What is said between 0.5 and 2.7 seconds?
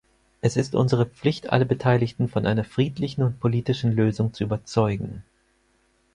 ist unsere Pflicht, alle Beteiligten von einer